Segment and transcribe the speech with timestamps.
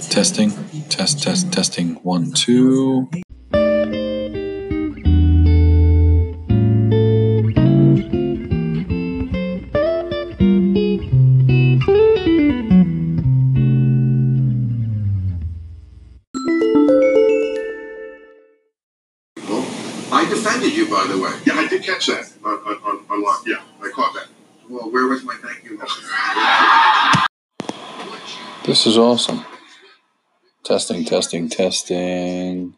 [0.00, 0.50] Testing,
[0.88, 1.94] test, test, testing.
[2.02, 3.08] One, two.
[20.12, 21.30] I defended you, by the way.
[21.46, 23.42] Yeah, I did catch that on, on, on, online.
[23.46, 24.26] Yeah, I caught that.
[24.68, 25.80] Well, where was my thank you?
[28.66, 29.44] This is awesome.
[30.66, 32.74] Testing, testing, testing.